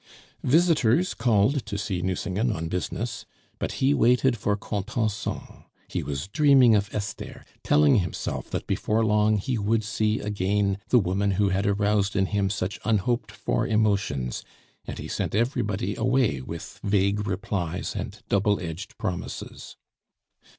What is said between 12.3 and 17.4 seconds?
such unhoped for emotions, and he sent everybody away with vague